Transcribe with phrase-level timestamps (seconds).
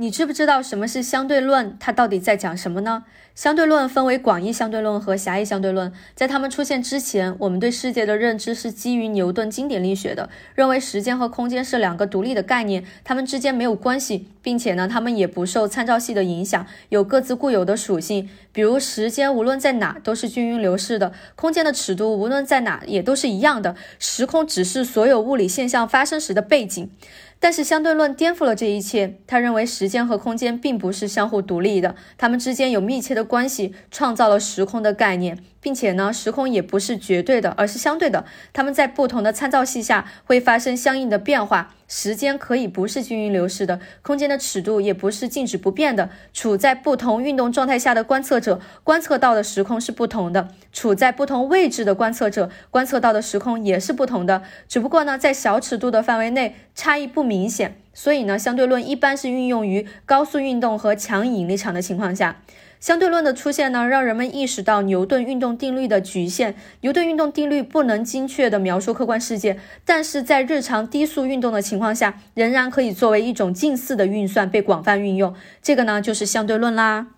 [0.00, 1.76] 你知不知道什么是相对论？
[1.80, 3.02] 它到底在讲什么呢？
[3.34, 5.92] 相对论分为广义相对论和狭义相对论。
[6.14, 18.28] 在它们出现之前，我们对世界的认知是基于牛顿经典力学的，认为时间和空间是两个独立的概念，它们之间没有关系，并且呢，它们也不受参照系的影响，有各自固有的属性。
[18.52, 26.88] 比如，时间无论在哪都是均匀流逝的，空间的尺度无论在哪也都是一样的，时空只是所有物理现象发生时的背景。
[27.40, 29.14] 但是相对论颠覆了这一切。
[29.28, 35.38] 他认为时间和空间并不是相互独立的，它们之间有密切的关系，创造了时空的概念。
[35.60, 38.24] 并且呢，时空也不是绝对的，而是相对的。
[38.52, 41.74] 它们在不同的参照系下会发生相应的变化。
[41.88, 46.10] 时间可以不是均匀流逝的，空间的尺度也不是静止不变的。
[46.32, 54.42] 处在不同运动状态下的观测者观测到的时空是不同的，处在不同位置的观测者观测到的时空也是不同的。
[54.68, 57.80] 只不过呢，在小尺度的范围内差异不明显。
[57.94, 62.40] 所以呢，相对论一般是运用于高速运动和强引力场的情况下。
[62.80, 66.54] 相对论的出现呢，让人们意识到牛顿运动定律的局限。
[66.82, 75.34] 牛顿运动定律不能精确地描述客观世界，但是在日常低速运动的情况下，仍然可以作为一种近似的运算被广泛运用。
[75.60, 77.08] 这个呢，就是相对论啦。